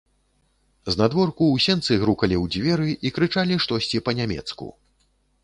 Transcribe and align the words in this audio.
Знадворку 0.95 1.43
ў 1.55 1.57
сенцы 1.65 1.99
грукалі 2.05 2.35
ў 2.43 2.57
дзверы 2.57 2.89
і 3.09 3.13
крычалі 3.19 3.61
штосьці 3.67 4.03
па-нямецку. 4.11 4.73